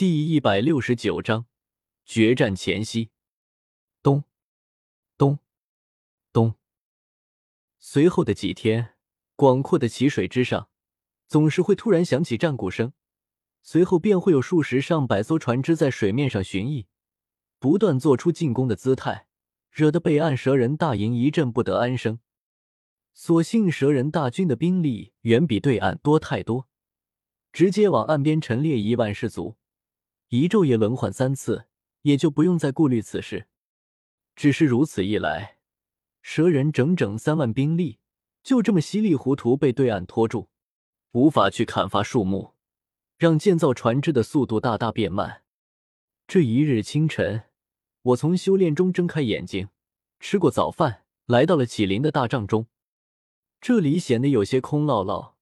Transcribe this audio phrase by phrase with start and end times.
[0.00, 1.44] 第一百六十九章
[2.06, 3.10] 决战前夕。
[4.02, 4.24] 咚
[5.18, 5.40] 咚
[6.32, 6.54] 咚。
[7.78, 8.94] 随后的几天，
[9.36, 10.70] 广阔的奇水之上，
[11.28, 12.94] 总是会突然响起战鼓声，
[13.62, 16.86] 随后便会有数十上百艘船只在水面上巡弋，
[17.58, 19.26] 不断做出进攻的姿态，
[19.70, 22.20] 惹得北岸蛇人大营一阵不得安生。
[23.12, 26.70] 所幸蛇人大军的兵力远比对岸多太多，
[27.52, 29.58] 直接往岸边陈列一万士卒，
[30.30, 31.66] 一昼夜轮换三次，
[32.02, 33.48] 也就不用再顾虑此事。
[34.36, 35.56] 只是如此一来，
[36.22, 37.98] 蛇人整整三万兵力
[38.44, 40.48] 就这么稀里糊涂被对岸拖住，
[41.10, 42.54] 无法去砍伐树木，
[43.18, 45.42] 让建造船只的速度大大变慢。
[46.28, 47.46] 这一日清晨，
[48.02, 49.70] 我从修炼中睁开眼睛，
[50.20, 52.68] 吃过早饭，来到了启灵的大帐中。
[53.60, 55.36] 这里显得有些空落落，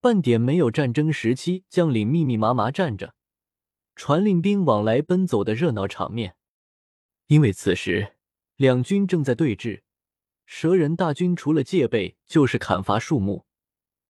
[0.00, 3.14] 半点没有战争时期将领密密麻麻站着，
[3.96, 6.36] 传令兵往来奔走的热闹场面。
[7.26, 8.14] 因为此时
[8.54, 9.82] 两军正在对峙，
[10.44, 13.46] 蛇人大军除了戒备就是砍伐树木，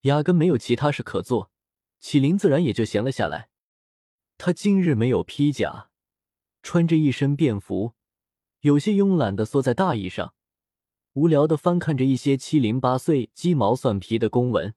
[0.02, 1.50] 压根没有其他事可做。
[1.98, 3.48] 启灵自然也就闲了下来。
[4.36, 5.88] 他今日没有披甲，
[6.62, 7.94] 穿着一身便服，
[8.60, 10.34] 有些慵懒的缩在大椅上。
[11.14, 14.74] 无聊的翻看着一些七零八碎、鸡毛蒜皮的公文，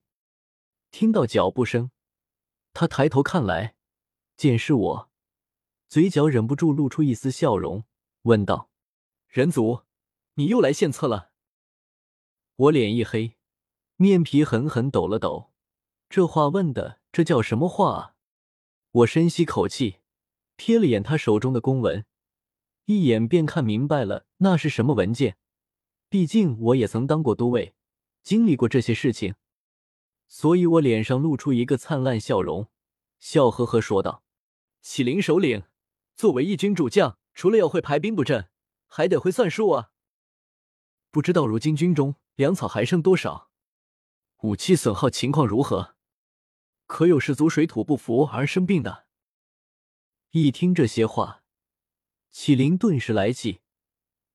[0.90, 1.90] 听到脚步声，
[2.72, 3.74] 他抬头看来，
[4.38, 5.09] 见是我，
[5.90, 7.82] 嘴角忍不住露出一丝笑容，
[8.22, 8.70] 问道
[9.26, 9.82] ：“人族，
[10.34, 11.32] 你又来献策了？”
[12.54, 13.36] 我脸一黑，
[13.96, 15.50] 面皮狠狠抖了抖，
[16.08, 18.14] 这话问的，这叫什么话啊？
[18.92, 19.96] 我深吸口气，
[20.56, 22.06] 瞥了眼他手中的公文，
[22.84, 25.38] 一眼便看明白了，那是什么文件。
[26.08, 27.74] 毕竟我也曾当过都尉，
[28.22, 29.34] 经历过这些事情，
[30.28, 32.68] 所以我脸上露出一个灿烂笑容，
[33.18, 34.22] 笑呵呵说道
[34.80, 35.64] ：“启灵首领，
[36.20, 38.50] 作为一军主将，除了要会排兵布阵，
[38.88, 39.90] 还得会算数啊。
[41.10, 43.50] 不知道如今军中粮草还剩多少，
[44.42, 45.96] 武器损耗情况如何？
[46.84, 49.06] 可有士卒水土不服而生病的？”
[50.32, 51.42] 一听这些话，
[52.30, 53.62] 启灵顿时来气，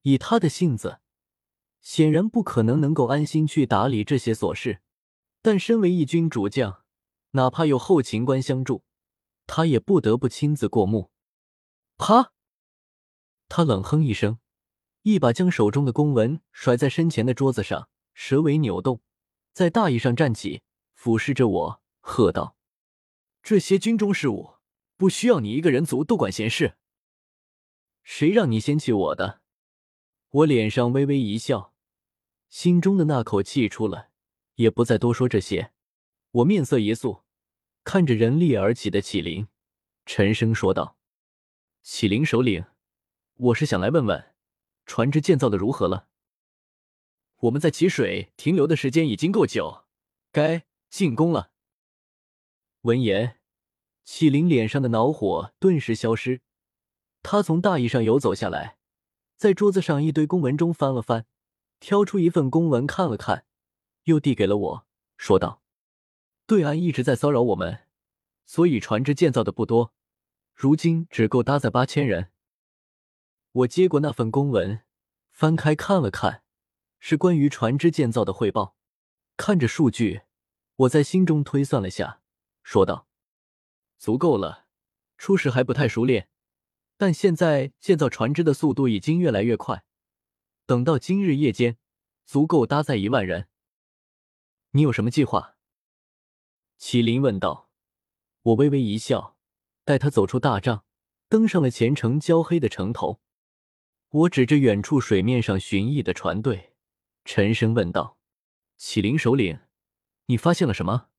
[0.01, 1.01] 以他的性子。
[1.81, 4.81] 显然不可能能够安心去打理这些琐事，
[5.43, 6.83] 但身为一军主将，
[7.33, 8.83] 哪怕有后勤官相助，
[9.45, 11.11] 他也不得不亲自过目。
[11.97, 12.33] 啪！
[13.47, 14.39] 他冷哼一声，
[15.03, 19.01] 一把将手中的公文甩在身前的桌子上，蛇尾扭动，
[19.53, 20.63] 在大椅上站起，
[20.93, 22.57] 俯视着我，喝道
[23.41, 24.55] ：“这些军中事务
[24.97, 26.77] 不需要你一个人族多管闲事。
[28.03, 29.41] 谁让你先起我的？”
[30.29, 31.73] 我脸上微微一笑。
[32.49, 34.09] 心中的那口气出了，
[34.55, 35.71] 也不再多说这些。
[36.31, 37.23] 我面色一肃，
[37.83, 39.47] 看着人立而起的启灵，
[40.05, 40.94] 沉声说道
[41.87, 42.65] ：“启灵首领，
[43.35, 44.33] 我是想来问问，
[44.87, 46.07] 船只建造的如何了？
[47.41, 49.85] 我们在奇水停留的时间已经够久，
[50.31, 51.51] 该进攻了。”
[52.81, 53.37] 闻言，
[54.03, 56.41] 启灵脸上的恼火顿时消失，
[57.21, 58.79] 他从大椅上游走下来，
[59.37, 61.27] 在桌子上一堆公文中翻了翻。
[61.79, 63.45] 挑出一份公文看了看，
[64.05, 65.61] 又递给了我，说道
[66.47, 67.81] ：“对岸一直在骚扰我们，
[68.47, 69.93] 所以船只建造的不多，
[70.55, 72.31] 如今只够搭载八千人。”
[73.51, 74.81] 我接过那份公文，
[75.31, 76.43] 翻开看了看，
[76.99, 78.75] 是关于船只建造的汇报。
[79.37, 80.21] 看着数据，
[80.77, 82.21] 我在心中推算了下，
[82.63, 83.07] 说道
[83.99, 84.65] ：“足够了。
[85.17, 86.29] 初始还不太熟练，
[86.97, 89.85] 但现在建造船只的速度已经越来越快。”
[90.65, 91.77] 等到今日夜间，
[92.25, 93.47] 足够搭载一万人。
[94.71, 95.55] 你有什么计划？
[96.79, 97.69] 麒麟问道。
[98.41, 99.34] 我微微一笑，
[99.85, 100.83] 带他走出大帐，
[101.29, 103.21] 登上了前程焦黑的城头。
[104.09, 106.73] 我指着远处水面上巡弋的船队，
[107.23, 108.17] 沉声问道
[108.77, 109.59] ：“启灵首领，
[110.25, 111.09] 你发现了什么？”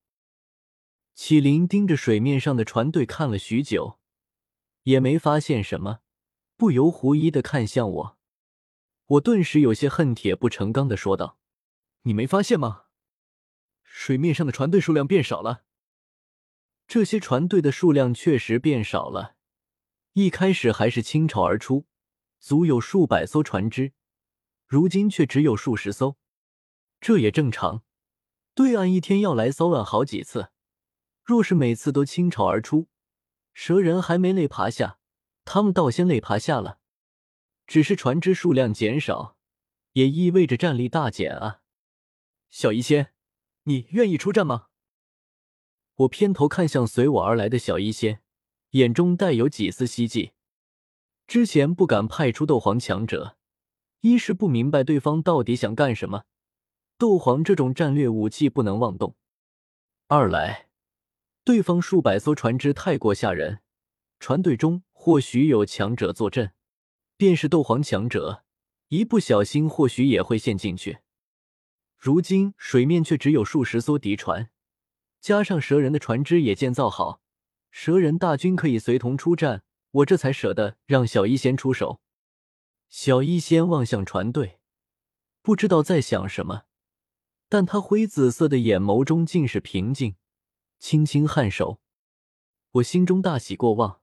[1.15, 4.01] 启灵盯着水面上的船队看了许久，
[4.83, 6.01] 也没发现什么，
[6.57, 8.19] 不由狐疑的看向我。
[9.07, 11.39] 我顿时有些恨铁不成钢的说道
[12.03, 12.87] ：“你没发现吗？
[13.85, 15.66] 水面上的船队数量变少了。
[16.87, 19.37] 这些船队的数量确实变少了。
[20.13, 21.87] 一开始还是倾巢而出，
[22.39, 23.93] 足有数百艘船只，
[24.67, 26.17] 如今却只有数十艘。
[27.01, 27.83] 这也正常，
[28.55, 30.51] 对岸一天要来骚乱好几次，
[31.23, 32.89] 若是每次都倾巢而出，
[33.53, 34.99] 蛇人还没累爬下，
[35.45, 36.79] 他们倒先累爬下了。”
[37.67, 39.37] 只是船只数量减少，
[39.95, 41.63] 也意味着战力大减啊！
[42.49, 43.13] 小医仙，
[43.65, 44.69] 你愿意出战吗？
[45.97, 48.21] 我偏头看向随我而来的小医仙，
[48.73, 50.33] 眼中带有几丝希冀。
[51.27, 53.37] 之前不敢派出斗皇强者，
[54.03, 56.25] 一是不明白对方到底想干什么，
[56.99, 59.15] 斗皇这种战略武器不能妄动；
[60.09, 60.69] 二来，
[61.45, 63.61] 对方数百艘船只太过吓人，
[64.21, 66.53] 船队中或许有强者坐镇，
[67.17, 68.45] 便是斗皇强者，
[68.89, 70.99] 一不小心或许也会陷进去。
[71.97, 74.51] 如今水面却只有数十艘敌船，
[75.27, 77.21] 加上蛇人的船只也建造好，
[77.73, 82.01] 蛇人大军可以随同出战，我这才舍得让小医仙出手。
[82.89, 84.61] 小医仙望向船队，
[85.43, 86.67] 不知道在想什么，
[87.49, 90.15] 但他灰紫色的眼眸中尽是平静，
[90.79, 91.81] 轻轻颔首。
[92.75, 94.01] 我心中大喜过望，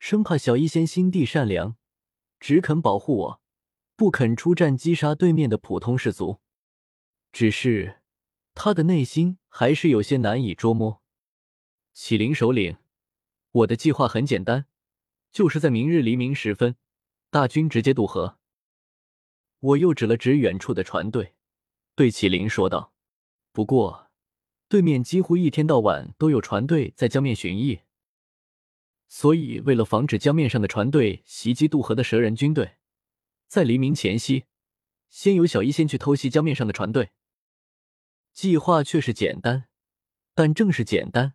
[0.00, 1.76] 生怕小医仙心地善良，
[2.40, 3.40] 只肯保护我，
[3.94, 6.40] 不肯出战击杀对面的普通士卒。
[7.30, 7.95] 只是，
[8.58, 11.02] 他的内心还是有些难以捉摸。
[11.92, 12.78] 启灵首领，
[13.52, 14.64] 我的计划很简单，
[15.30, 16.74] 就是在明日黎明时分，
[17.28, 18.38] 大军直接渡河。
[19.60, 21.34] 我又指了指远处的船队，
[21.94, 22.94] 对启灵说道
[23.52, 24.10] ：“不过，
[24.68, 27.82] 对面几乎一天到晚都有船队在江面巡弋，
[29.06, 32.76] 所以为了防止江面上的船队袭击渡河的蛇人军队，
[33.46, 34.44] 在黎明前夕，
[35.10, 37.10] 先由小伊先去偷袭江面上的船队。”
[38.36, 39.66] 计划却是简单，
[40.34, 41.32] 但正是简单，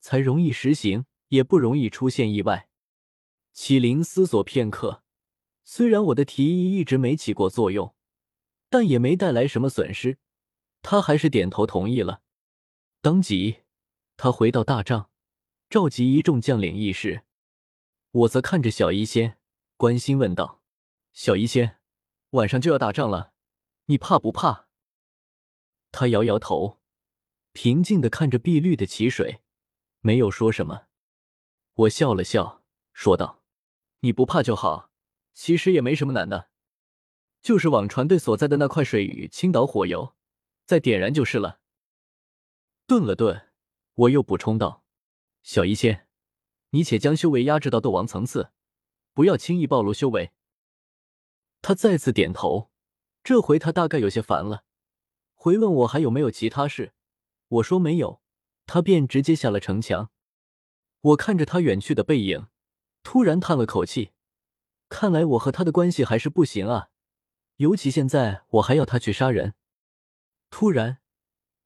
[0.00, 2.70] 才容易实行，也不容易出现意外。
[3.52, 5.02] 启灵思索片刻，
[5.64, 7.94] 虽然我的提议一直没起过作用，
[8.70, 10.16] 但也没带来什么损失，
[10.80, 12.22] 他还是点头同意了。
[13.02, 13.58] 当即，
[14.16, 15.10] 他回到大帐，
[15.68, 17.24] 召集一众将领议事。
[18.12, 19.36] 我则看着小医仙，
[19.76, 20.62] 关心问道
[21.12, 21.80] ：“小医仙，
[22.30, 23.34] 晚上就要打仗了，
[23.84, 24.68] 你怕不怕？”
[25.92, 26.80] 他摇摇头，
[27.52, 29.42] 平静的看着碧绿的奇水，
[30.00, 30.86] 没有说什么。
[31.74, 33.42] 我笑了笑，说道
[34.00, 34.90] ：“你不怕就好，
[35.32, 36.50] 其实也没什么难的，
[37.40, 40.14] 就是往船队所在的那块水域倾倒火油，
[40.64, 41.60] 再点燃就是了。”
[42.86, 43.50] 顿了顿，
[43.94, 44.84] 我又补充道
[45.42, 46.08] ：“小医仙，
[46.70, 48.50] 你且将修为压制到斗王层次，
[49.12, 50.32] 不要轻易暴露修为。”
[51.62, 52.70] 他再次点头，
[53.22, 54.64] 这回他大概有些烦了。
[55.42, 56.92] 回问我还有没有其他事，
[57.48, 58.20] 我说没有，
[58.66, 60.10] 他便直接下了城墙。
[61.00, 62.48] 我看着他远去的背影，
[63.02, 64.10] 突然叹了口气，
[64.90, 66.90] 看来我和他的关系还是不行啊，
[67.56, 69.54] 尤其现在我还要他去杀人。
[70.50, 70.98] 突然，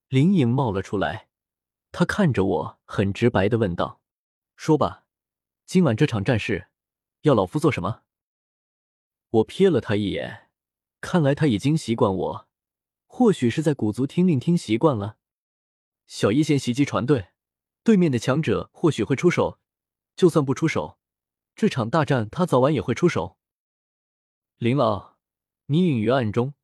[0.06, 1.28] 林颖冒了出来，
[1.90, 4.00] 他看着我，很直白的问道
[4.54, 5.04] ：“说吧，
[5.66, 6.68] 今晚这场战事，
[7.22, 8.02] 要老夫做什么？”
[9.30, 10.48] 我瞥了他一眼，
[11.00, 12.48] 看来他已经习惯我。
[13.16, 15.18] 或许是在古族听令听习惯了，
[16.04, 17.28] 小一先袭击船队，
[17.84, 19.60] 对面的强者或许会出手，
[20.16, 20.98] 就算不出手，
[21.54, 23.38] 这场大战他早晚也会出手。
[24.56, 25.14] 林老，
[25.66, 26.54] 你隐于暗中，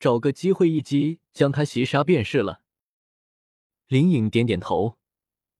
[0.00, 2.62] 找个机会一击将他袭杀便是了。
[3.86, 4.98] 林颖点点头，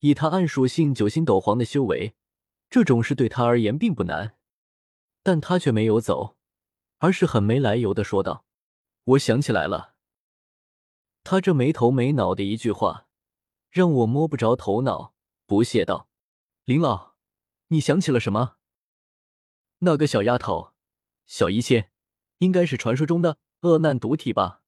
[0.00, 2.16] 以他暗属性九星斗皇的修为，
[2.68, 4.34] 这种事对他而言并不难，
[5.22, 6.36] 但他却没有走，
[6.98, 8.44] 而是很没来由的说道
[9.14, 9.90] ：“我想起来了。”
[11.24, 13.06] 他这没头没脑的一句话，
[13.70, 15.14] 让我摸不着头脑，
[15.46, 16.08] 不屑道
[16.64, 17.14] ：“林老，
[17.68, 18.56] 你想起了什么？
[19.78, 20.72] 那个小丫头，
[21.26, 21.90] 小医仙，
[22.38, 24.62] 应该是传说中的恶难毒体吧？”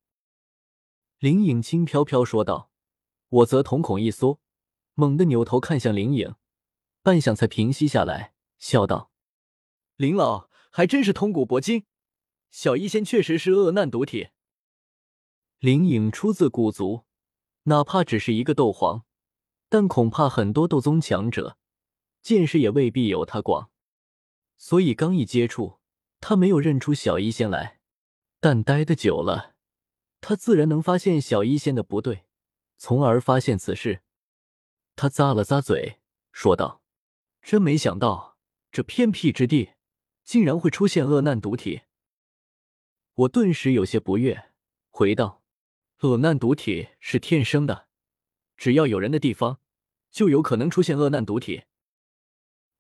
[1.19, 2.71] 林颖轻飘飘说道。
[3.29, 4.39] 我则瞳孔一缩，
[4.93, 6.37] 猛地扭头看向林颖，
[7.03, 9.11] 半晌才平息下来，笑道
[9.97, 11.85] ：“林老还真是通古博今，
[12.53, 14.29] 小医仙确实是恶难毒体。”
[15.59, 17.05] 灵影出自古族，
[17.65, 19.05] 哪怕只是一个斗皇，
[19.69, 21.57] 但恐怕很多斗宗强者
[22.21, 23.71] 见识也未必有他广。
[24.57, 25.79] 所以刚一接触，
[26.21, 27.81] 他没有认出小医仙来。
[28.41, 29.55] 但待得久了，
[30.21, 32.27] 他自然能发现小医仙的不对，
[32.77, 34.03] 从而发现此事。
[34.97, 36.83] 他咂了咂嘴，说道
[37.41, 38.37] ：“真没想到，
[38.71, 39.71] 这偏僻之地
[40.25, 41.83] 竟然会出现恶难毒体。”
[43.15, 44.53] 我顿时有些不悦，
[44.91, 45.44] 回道。
[46.01, 47.89] 恶难毒体是天生的，
[48.57, 49.61] 只要有人的地方，
[50.11, 51.63] 就有可能出现恶难毒体。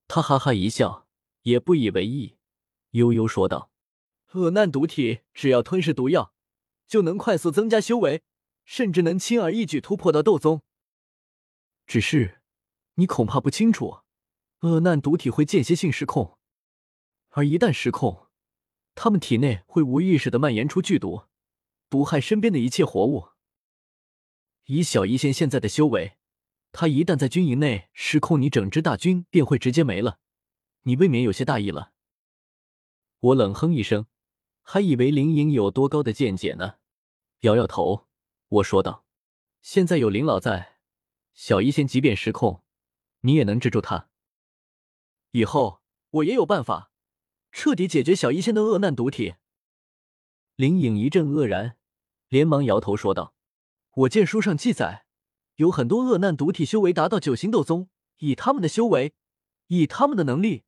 [0.07, 1.07] 他哈哈一笑，
[1.43, 2.37] 也不以为意，
[2.91, 3.71] 悠悠说道
[4.35, 6.35] ：“恶难毒体只要吞噬毒药，
[6.87, 8.23] 就能快速增加修为，
[8.65, 10.63] 甚至能轻而易举突破到斗宗。
[11.87, 12.43] 只是
[12.97, 14.01] 你恐怕不清楚，
[14.61, 16.37] 恶难毒体会间歇性失控，
[17.31, 18.27] 而一旦失控，
[18.95, 21.25] 他们体内会无意识的蔓延出剧毒。”
[21.95, 23.29] 毒害身边的一切活物。
[24.65, 26.17] 以小医仙现在的修为，
[26.73, 30.19] 他一旦在军营内失控，你整支大军便会直接没了。
[30.83, 31.93] 你未免有些大意了。
[33.21, 34.07] 我冷哼一声，
[34.61, 36.79] 还以为林颖有多高的见解呢。
[37.43, 38.09] 摇摇头，
[38.49, 39.05] 我说道
[39.63, 40.79] ：“现在有林老在，
[41.33, 42.65] 小医仙即便失控，
[43.21, 44.09] 你也能制住他。
[45.31, 46.91] 以后我也有办法，
[47.53, 49.35] 彻底解决小医仙的恶难毒体。”
[50.57, 51.77] 林颖一阵愕然，
[52.29, 53.35] 连忙摇头说道
[53.95, 55.07] ：“我见书上记载，
[55.57, 57.89] 有很多恶难毒体修为达到九星斗宗，
[58.19, 59.15] 以他们的修为，
[59.69, 60.65] 以他们的能力，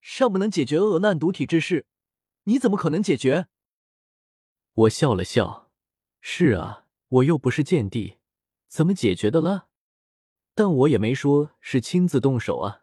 [0.00, 1.86] 尚不能解决恶难毒体之事，
[2.44, 3.48] 你怎么可能解决？”
[4.74, 5.70] 我笑了笑
[6.20, 8.18] ：“是啊，我又不是剑帝，
[8.68, 9.68] 怎么解决的了？
[10.54, 12.82] 但我也没说是亲自动手啊。”